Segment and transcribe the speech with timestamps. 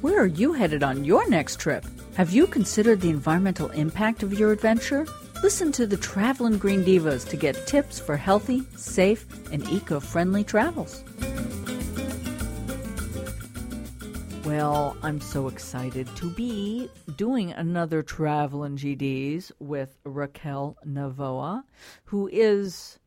[0.00, 1.84] Where are you headed on your next trip?
[2.14, 5.06] Have you considered the environmental impact of your adventure?
[5.42, 10.42] Listen to the Traveling Green Divas to get tips for healthy, safe, and eco friendly
[10.42, 11.04] travels.
[14.46, 21.62] Well, I'm so excited to be doing another Traveling GDs with Raquel Novoa,
[22.04, 22.98] who is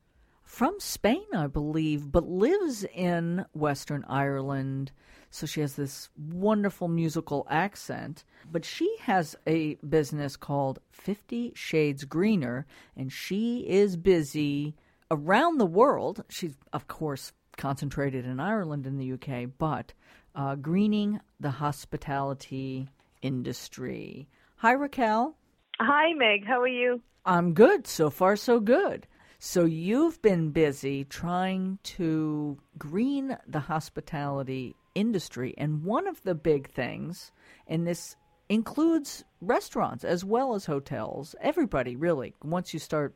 [0.54, 4.92] from Spain, I believe, but lives in Western Ireland.
[5.32, 8.24] So she has this wonderful musical accent.
[8.52, 14.76] But she has a business called Fifty Shades Greener, and she is busy
[15.10, 16.24] around the world.
[16.30, 19.92] She's, of course, concentrated in Ireland and the UK, but
[20.36, 22.90] uh, greening the hospitality
[23.24, 24.28] industry.
[24.58, 25.36] Hi, Raquel.
[25.80, 26.46] Hi, Meg.
[26.46, 27.02] How are you?
[27.26, 27.88] I'm good.
[27.88, 29.08] So far, so good.
[29.46, 35.54] So you've been busy trying to green the hospitality industry.
[35.58, 37.34] And one of the big things,
[37.68, 38.16] and this
[38.48, 43.16] includes restaurants as well as hotels, everybody really, once you start,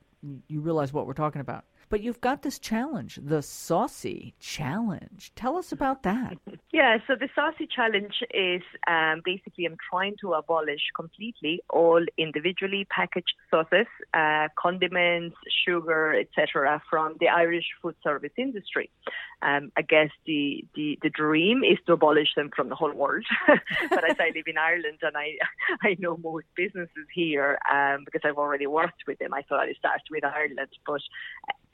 [0.49, 1.63] you realize what we're talking about.
[1.89, 5.31] But you've got this challenge, the Saucy Challenge.
[5.35, 6.37] Tell us about that.
[6.73, 12.85] Yeah, so the Saucy Challenge is um, basically I'm trying to abolish completely all individually
[12.91, 18.91] packaged sauces, uh, condiments, sugar, etc., from the Irish food service industry.
[19.41, 23.25] Um, I guess the, the, the dream is to abolish them from the whole world.
[23.89, 25.37] but as I live in Ireland and I
[25.81, 29.75] I know most businesses here um, because I've already worked with them, I thought I'd
[29.77, 30.69] start with Ireland.
[30.85, 31.01] But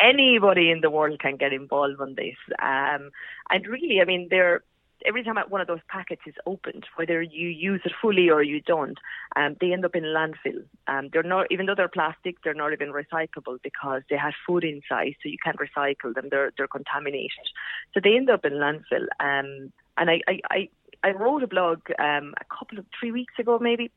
[0.04, 2.36] anybody in the world can get involved on this.
[2.62, 3.04] Um,
[3.50, 4.64] and really, I mean, they're
[5.06, 8.62] every time one of those packets is opened, whether you use it fully or you
[8.62, 8.98] don't,
[9.36, 10.64] um, they end up in landfill.
[10.88, 14.64] Um, they're not, even though they're plastic, they're not even recyclable because they have food
[14.64, 16.28] inside, so you can't recycle them.
[16.30, 17.48] They're they're contaminated,
[17.94, 19.08] so they end up in landfill.
[19.20, 20.70] Um, and I, I, I
[21.04, 23.92] I wrote a blog um, a couple of three weeks ago, maybe,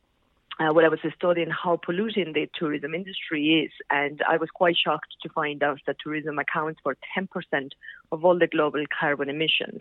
[0.59, 4.77] uh, when I was studying how polluting the tourism industry is, and I was quite
[4.77, 7.29] shocked to find out that tourism accounts for 10%
[8.13, 9.81] of all the global carbon emissions.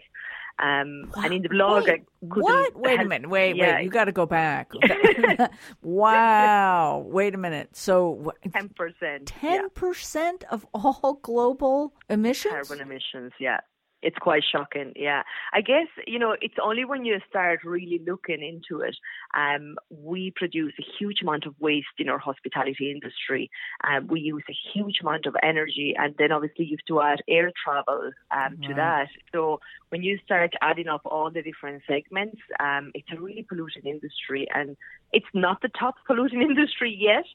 [0.57, 2.75] Um, and in the blog, wait, what?
[2.79, 3.29] Wait a minute.
[3.29, 3.75] Wait, yeah.
[3.75, 3.83] wait.
[3.83, 4.72] You got to go back.
[5.81, 7.05] wow.
[7.05, 7.75] Wait a minute.
[7.75, 9.25] So 10%.
[9.25, 10.47] 10% yeah.
[10.50, 12.53] of all global emissions?
[12.53, 13.59] Carbon emissions, yeah
[14.05, 14.93] it's quite shocking.
[14.95, 18.95] Yeah, I guess you know it's only when you start really looking into it.
[19.35, 23.49] Um, we produce a huge amount of waste in our hospitality industry.
[23.83, 27.21] Um, we use a huge amount of energy, and then obviously you have to add
[27.27, 29.07] air travel um, to that.
[29.33, 33.85] So when you start adding up all the different segments, um, it's a really polluting
[33.85, 34.77] industry, and
[35.11, 37.25] it's not the top polluting industry yet.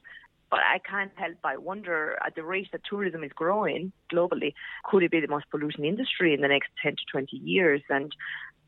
[0.51, 4.53] But I can't help but wonder at the rate that tourism is growing globally,
[4.83, 7.81] could it be the most polluting industry in the next 10 to 20 years?
[7.89, 8.13] And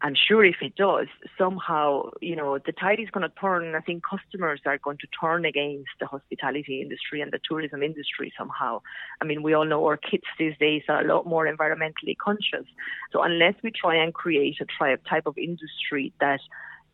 [0.02, 1.08] I'm sure if it does,
[1.38, 3.74] somehow, you know, the tide is going to turn.
[3.74, 8.34] I think customers are going to turn against the hospitality industry and the tourism industry
[8.38, 8.82] somehow.
[9.22, 12.66] I mean, we all know our kids these days are a lot more environmentally conscious.
[13.12, 16.42] So unless we try and create a type of industry that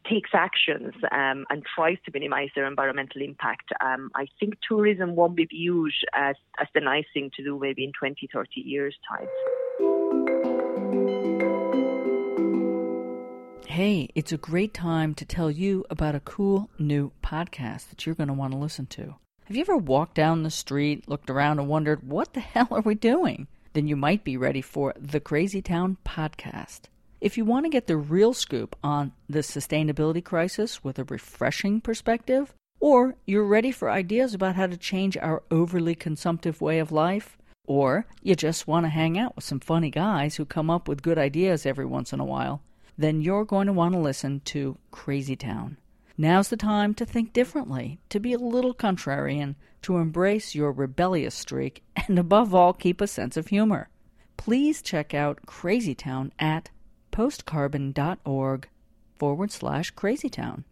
[0.07, 5.35] takes actions um, and tries to minimize their environmental impact, um, I think tourism won't
[5.35, 9.27] be viewed as, as the nice thing to do maybe in 20, 30 years' time.
[13.67, 18.15] Hey, it's a great time to tell you about a cool new podcast that you're
[18.15, 19.15] going to want to listen to.
[19.45, 22.81] Have you ever walked down the street, looked around, and wondered, what the hell are
[22.81, 23.47] we doing?
[23.73, 26.81] Then you might be ready for the Crazy Town podcast.
[27.21, 31.81] If you want to get the real scoop on the sustainability crisis with a refreshing
[31.81, 36.93] perspective, or you're ready for ideas about how to change our overly consumptive way of
[36.93, 37.37] life,
[37.67, 41.01] or you just want to hang out with some funny guys who come up with
[41.01, 42.61] good ideas every once in a while,
[42.97, 45.75] then you're going to want to listen to Crazy Town.
[46.17, 51.35] Now's the time to think differently, to be a little contrarian, to embrace your rebellious
[51.35, 53.89] streak, and above all, keep a sense of humor.
[54.37, 56.69] Please check out Crazy Town at
[57.19, 58.69] postcarbon.org
[59.17, 60.63] forward slash crazytown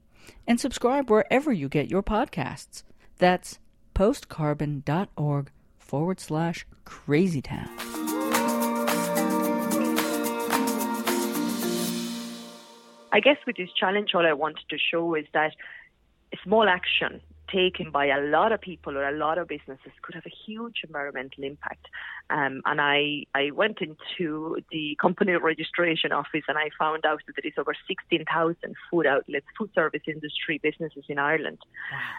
[0.47, 2.83] and subscribe wherever you get your podcasts.
[3.17, 3.59] That's
[3.93, 7.67] postcarbon.org forward slash crazytown.
[13.11, 15.51] I guess with this challenge, all I wanted to show is that
[16.45, 17.19] small action
[17.51, 20.81] taken by a lot of people or a lot of businesses could have a huge
[20.85, 21.85] environmental impact.
[22.29, 27.33] Um, and I, I went into the company registration office and I found out that
[27.41, 28.57] there is over 16,000
[28.91, 31.59] food outlets, food service industry businesses in Ireland.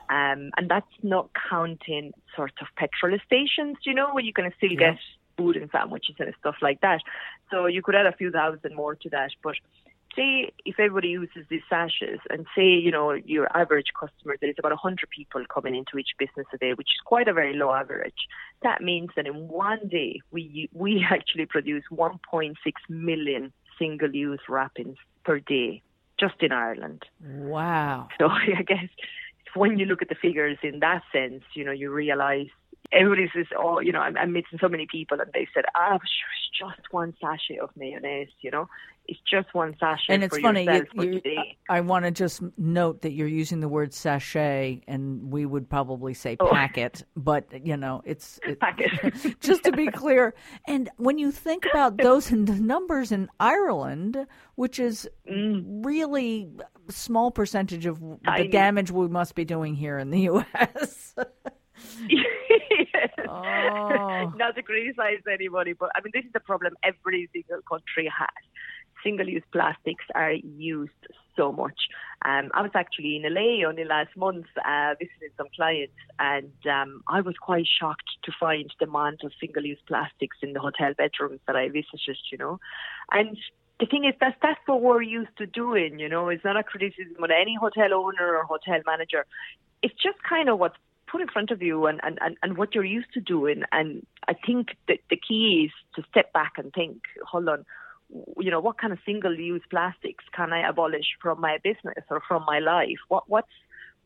[0.09, 4.73] Um, and that's not counting sort of petrol stations, you know, where you can still
[4.73, 4.93] yeah.
[4.93, 4.99] get
[5.37, 7.01] food and sandwiches and stuff like that.
[7.51, 9.31] So you could add a few thousand more to that.
[9.43, 9.55] But
[10.19, 14.57] say if everybody uses these sachets, and say you know your average customer, there is
[14.59, 17.73] about 100 people coming into each business a day, which is quite a very low
[17.73, 18.27] average.
[18.63, 22.55] That means that in one day we we actually produce 1.6
[22.89, 25.83] million single-use wrappings per day,
[26.19, 27.05] just in Ireland.
[27.23, 28.09] Wow.
[28.19, 28.29] So
[28.59, 28.89] I guess
[29.55, 32.51] when you look at the figures in that sense, you know, you realise
[32.93, 35.91] everybody says, oh, you know, I'm, I'm meeting so many people, and they said, ah,
[35.93, 38.69] oh, sure, it's just one sachet of mayonnaise, you know,
[39.07, 40.13] it's just one sachet.
[40.13, 40.65] And it's funny,
[40.95, 41.43] you, you.
[41.71, 46.13] I want to just note that you're using the word sachet, and we would probably
[46.15, 46.51] say Oh.
[46.51, 48.91] packet, but you know, it's it, Packet.
[49.41, 50.35] just to be clear.
[50.67, 54.27] And when you think about those in the numbers in Ireland,
[54.57, 56.51] which is really
[56.89, 58.51] a small percentage of the Mm.
[58.51, 61.15] Damage we must be doing here in the U.S.
[63.29, 64.33] Oh.
[64.37, 68.43] Not to criticize anybody, but I mean, this is the problem every single country has.
[69.05, 70.93] Single use plastics are used
[71.37, 71.79] so much.
[72.25, 77.03] Um, I was actually in LA only last month uh, visiting some clients, and um,
[77.09, 80.95] I was quite shocked to find the amount of single use plastics in the hotel
[80.97, 82.59] bedrooms that I visited, you know.
[83.13, 83.37] And
[83.79, 86.29] the thing is that that's what we're used to doing, you know.
[86.29, 89.25] It's not a criticism of any hotel owner or hotel manager.
[89.83, 90.77] It's just kind of what's
[91.11, 93.63] put in front of you and, and, and, and what you're used to doing.
[93.73, 97.65] And I think that the key is to step back and think, hold on,
[98.39, 102.23] you know, what kind of single use plastics can I abolish from my business or
[102.27, 102.99] from my life?
[103.09, 103.53] What what's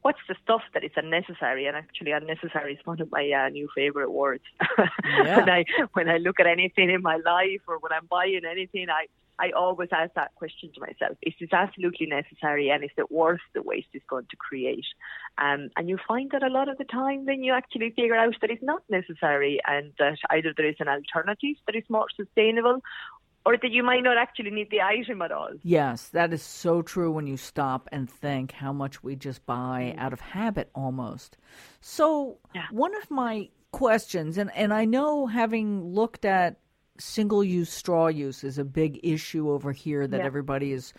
[0.02, 1.66] what's the stuff that is unnecessary?
[1.66, 4.44] And actually, unnecessary is one of my uh, new favorite words.
[5.24, 5.36] Yeah.
[5.36, 8.88] when I when I look at anything in my life or when I'm buying anything,
[8.88, 9.06] I
[9.42, 13.40] I always ask that question to myself: Is this absolutely necessary, and is it worth
[13.54, 14.86] the waste it's going to create?
[15.38, 18.34] Um, and you find that a lot of the time, then you actually figure out
[18.40, 22.78] that it's not necessary, and that either there is an alternative that is more sustainable,
[23.44, 25.50] or that you might not actually need the item at all.
[25.62, 29.94] Yes, that is so true when you stop and think how much we just buy
[29.98, 31.36] out of habit almost.
[31.80, 32.66] So, Yeah.
[32.70, 36.58] one of my questions, and, and I know having looked at
[36.98, 40.26] single use straw use is a big issue over here that Yeah.
[40.26, 40.92] everybody is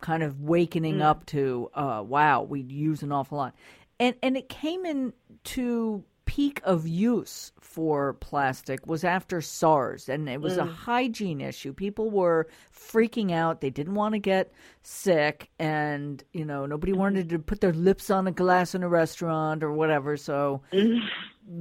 [0.00, 1.02] kind of wakening mm.
[1.02, 3.54] up to, uh, wow, we use an awful lot.
[3.98, 5.12] And, and it came in
[5.44, 10.74] to peak of use for plastic was after SARS, and it was a mm.
[10.74, 11.72] hygiene issue.
[11.72, 14.52] People were freaking out; they didn't want to get
[14.82, 17.00] sick, and you know nobody mm-hmm.
[17.00, 20.18] wanted to put their lips on a glass in a restaurant or whatever.
[20.18, 20.98] So mm-hmm.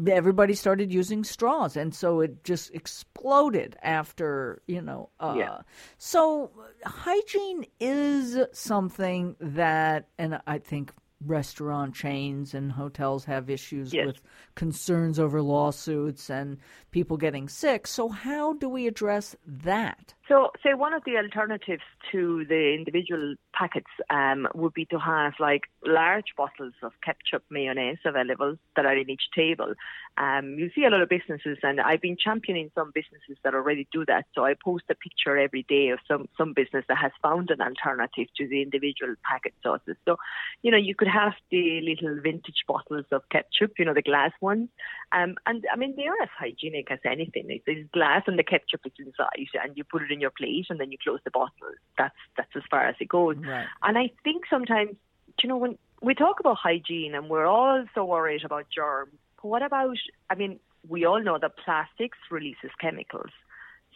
[0.07, 5.09] Everybody started using straws, and so it just exploded after you know.
[5.19, 5.57] Uh, Yeah.
[5.97, 6.51] So
[6.85, 10.91] hygiene is something that, and I think
[11.25, 14.05] restaurant chains and hotels have issues Yes.
[14.05, 14.21] with
[14.53, 16.57] concerns over lawsuits and
[16.91, 17.87] people getting sick.
[17.87, 20.13] So how do we address that?
[20.27, 25.33] So, say one of the alternatives to the individual packets um, would be to have
[25.39, 29.73] like large bottles of ketchup, mayonnaise available that are in each table.
[30.17, 33.87] Um, you see a lot of businesses, and I've been championing some businesses that already
[33.93, 34.25] do that.
[34.35, 37.61] So I post a picture every day of some some business that has found an
[37.61, 39.95] alternative to the individual packet sauces.
[40.03, 40.17] So,
[40.61, 44.31] you know, you could have the little vintage bottles of ketchup, you know, the glass
[44.41, 44.67] ones,
[45.13, 47.45] um, and I mean they are as hygienic as anything.
[47.49, 50.79] It- There's glass and the ketchup is inside, and you put it your plate, and
[50.79, 51.73] then you close the bottle.
[51.97, 53.37] That's that's as far as it goes.
[53.37, 53.67] Right.
[53.83, 54.95] And I think sometimes,
[55.41, 59.47] you know, when we talk about hygiene and we're all so worried about germs, but
[59.47, 59.97] what about,
[60.29, 63.31] I mean, we all know that plastics releases chemicals.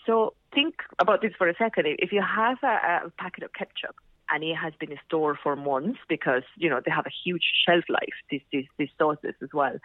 [0.05, 1.86] So think about this for a second.
[2.00, 3.96] If you have a, a packet of ketchup
[4.29, 7.84] and it has been stored for months because, you know, they have a huge shelf
[7.88, 9.77] life, these, these, these sauces as well.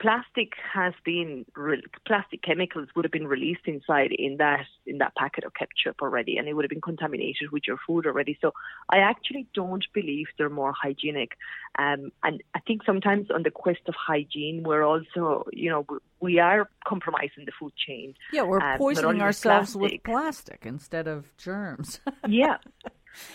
[0.00, 5.14] Plastic has been re- plastic chemicals would have been released inside in that in that
[5.16, 8.36] packet of ketchup already, and it would have been contaminated with your food already.
[8.40, 8.52] So
[8.90, 11.32] I actually don't believe they're more hygienic,
[11.78, 15.86] um, and I think sometimes on the quest of hygiene, we're also you know
[16.20, 18.14] we- are compromising the food chain.
[18.32, 20.04] Yeah, we're Um, poisoning only with ourselves with plastic.
[20.04, 22.00] plastic instead of germs.
[22.28, 22.56] yeah,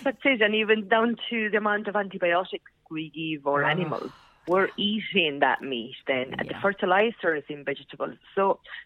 [0.03, 4.11] that's it, and even down to the amount of antibiotics we give our animals.
[4.51, 6.61] We're eating that meat then, and the Yeah.
[6.65, 8.17] fertilizers in vegetables.
[8.35, 8.43] So,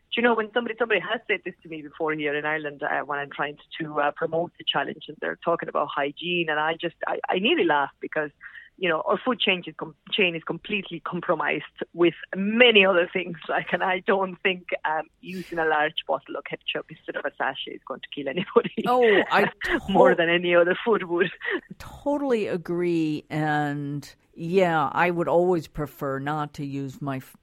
[0.10, 2.79] do you know, when somebody somebody has said this to me before here in Ireland,
[2.84, 6.60] uh, when I'm trying to uh, promote the challenge, and they're talking about hygiene, and
[6.70, 8.32] I just I, I nearly laugh because.
[8.77, 11.63] You know, our food chain is, com- chain is completely compromised
[11.94, 13.38] with many other things.
[13.50, 17.32] Like, and I don't think um, using a large bottle of ketchup instead of a
[17.38, 18.84] sachet is going to kill anybody.
[18.88, 19.51] Oh, I
[19.89, 21.30] more than any other food would.
[21.77, 23.25] totally agree.
[23.30, 27.36] And yeah, I would always prefer not to use my f-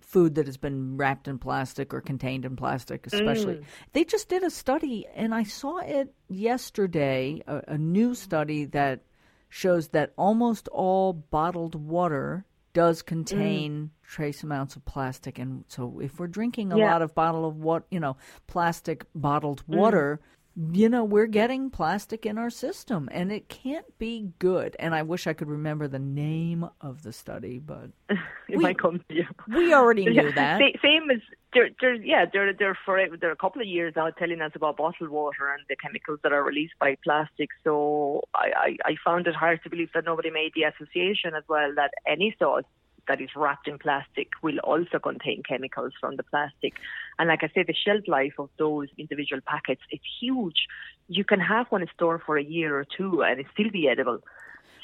[0.00, 3.56] food that has been wrapped in plastic or contained in plastic, especially.
[3.56, 3.64] Mm.
[3.92, 9.00] They just did a study, and I saw it yesterday, a, a new study that
[9.48, 14.08] shows that almost all bottled water does contain mm.
[14.08, 16.92] trace amounts of plastic and so if we're drinking a yeah.
[16.92, 19.76] lot of bottle of what you know plastic bottled mm.
[19.76, 20.26] water mm
[20.72, 24.74] you know, we're getting plastic in our system and it can't be good.
[24.78, 28.78] And I wish I could remember the name of the study, but it we, might
[28.78, 29.26] come to you.
[29.48, 30.60] We already knew that.
[30.82, 31.20] Same as
[31.56, 34.52] there, there, yeah, there, there for there are a couple of years now telling us
[34.54, 37.48] about bottled water and the chemicals that are released by plastic.
[37.64, 41.44] So I, I, I found it hard to believe that nobody made the association as
[41.48, 42.64] well that any sauce
[43.08, 46.74] that is wrapped in plastic will also contain chemicals from the plastic.
[47.18, 50.66] And like I say, the shelf life of those individual packets is huge.
[51.08, 53.88] You can have one in store for a year or two and it still be
[53.88, 54.18] edible.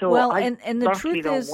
[0.01, 1.53] So well, I and, and the truth is,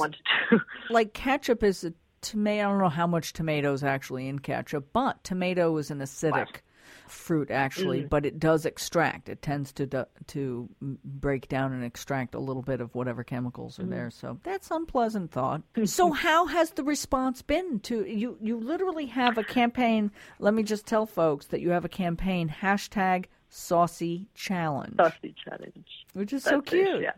[0.89, 2.67] like ketchup is a tomato.
[2.67, 6.61] I don't know how much tomato is actually in ketchup, but tomato is an acidic
[7.07, 8.09] fruit actually, mm.
[8.09, 9.29] but it does extract.
[9.29, 10.69] It tends to to
[11.03, 13.89] break down and extract a little bit of whatever chemicals are mm.
[13.89, 14.09] there.
[14.09, 15.63] So that's unpleasant thought.
[15.85, 18.37] so how has the response been to you?
[18.41, 20.11] You literally have a campaign.
[20.39, 24.95] Let me just tell folks that you have a campaign hashtag Saucy Challenge.
[24.95, 25.87] Saucy Challenge.
[26.13, 26.87] Which is That's so cute.
[26.87, 27.11] It, yeah.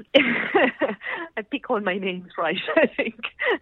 [0.16, 3.20] I pick all my names right, I think.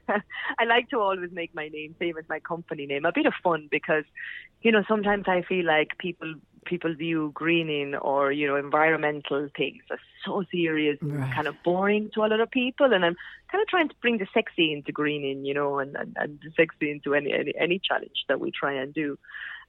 [0.09, 3.05] I like to always make my name same as my company name.
[3.05, 4.05] A bit of fun because,
[4.63, 6.35] you know, sometimes I feel like people
[6.67, 11.25] people view greening or, you know, environmental things as so serious right.
[11.25, 12.93] and kind of boring to a lot of people.
[12.93, 13.17] And I'm
[13.51, 16.51] kind of trying to bring the sexy into greening, you know, and, and, and the
[16.57, 19.19] sexy into any, any any challenge that we try and do.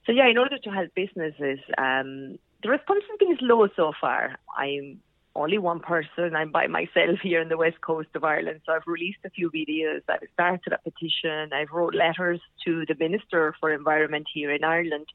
[0.06, 4.36] So yeah, in order to help businesses, um, the response has been low so far.
[4.56, 5.00] I'm
[5.34, 6.36] only one person.
[6.36, 8.60] I'm by myself here in the west coast of Ireland.
[8.66, 10.02] So I've released a few videos.
[10.08, 11.52] I've started a petition.
[11.52, 15.06] I've wrote letters to the Minister for Environment here in Ireland.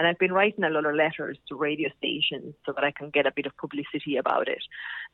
[0.00, 3.10] And I've been writing a lot of letters to radio stations so that I can
[3.10, 4.62] get a bit of publicity about it.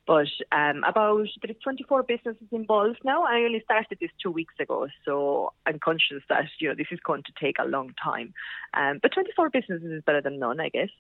[0.07, 3.25] But um, about there's 24 businesses involved now.
[3.25, 7.01] I only started this two weeks ago, so I'm conscious that you know this is
[7.05, 8.33] going to take a long time.
[8.75, 10.91] Um, but 24 businesses is better than none, I guess.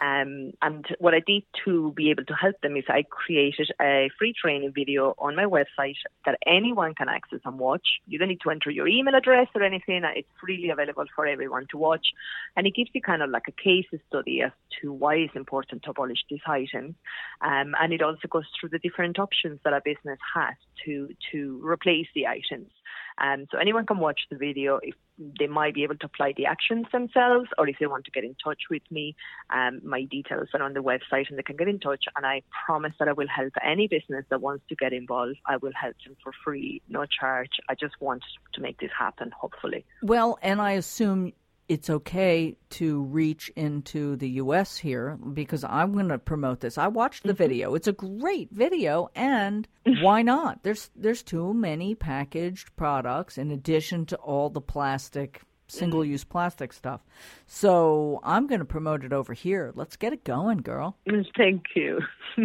[0.00, 4.10] Um, and what I did to be able to help them is I created a
[4.18, 7.86] free training video on my website that anyone can access and watch.
[8.08, 10.02] You don't need to enter your email address or anything.
[10.16, 12.08] It's freely available for everyone to watch,
[12.56, 15.82] and it gives you kind of like a case study as to why it's important
[15.82, 16.94] to abolish these items.
[17.42, 21.60] Um, and it also goes through the different options that a business has to to
[21.62, 22.70] replace the items.
[23.18, 24.94] Um, so anyone can watch the video if
[25.40, 28.24] they might be able to apply the actions themselves, or if they want to get
[28.24, 29.16] in touch with me.
[29.50, 32.04] Um, my details are on the website, and they can get in touch.
[32.16, 35.38] And I promise that I will help any business that wants to get involved.
[35.46, 37.54] I will help them for free, no charge.
[37.70, 38.22] I just want
[38.54, 39.30] to make this happen.
[39.30, 39.84] Hopefully.
[40.02, 41.32] Well, and I assume
[41.68, 46.78] it's okay to reach into the US here because I'm going to promote this.
[46.78, 47.38] I watched the mm-hmm.
[47.38, 47.74] video.
[47.74, 49.66] It's a great video and
[50.00, 50.62] why not?
[50.62, 56.72] There's there's too many packaged products in addition to all the plastic single use plastic
[56.72, 57.00] stuff.
[57.46, 59.72] So I'm going to promote it over here.
[59.74, 60.96] Let's get it going, girl.
[61.36, 62.00] Thank you.